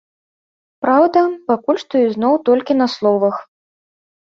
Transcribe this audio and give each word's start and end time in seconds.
Праўда, 0.85 1.19
пакуль 1.53 1.81
што 1.85 1.95
ізноў 2.09 2.41
толькі 2.51 2.83
на 2.83 2.93
словах. 2.99 3.35